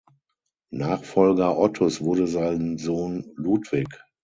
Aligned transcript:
Nachfolger 0.73 1.55
Ottos 1.59 2.01
wurde 2.01 2.25
sein 2.25 2.79
Sohn 2.79 3.31
Ludwig. 3.35 4.03